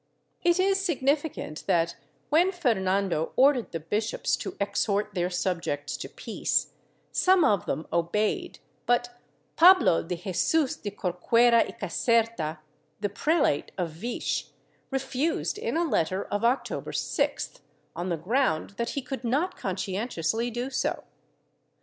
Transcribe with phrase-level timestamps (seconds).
[0.01, 0.03] ^
[0.41, 1.95] It is significant that,
[2.29, 6.73] when Fernando ordered the bishops to exhort their subjects to peace,
[7.11, 9.15] some of them obeyed, but
[9.57, 12.57] Pablo de Jesus de Corcuera y Caserta,
[12.99, 14.47] the prelate of Vich,
[14.89, 17.59] refused in a letter of October 6th,
[17.95, 21.03] on the ground that he could not consci entiously do so.